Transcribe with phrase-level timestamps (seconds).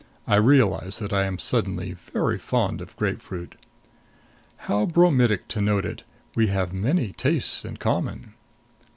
[0.25, 3.53] I realize that I am suddenly very fond of grapefruit.
[4.65, 6.01] How bromidic to note it
[6.35, 8.33] we have many tastes in common!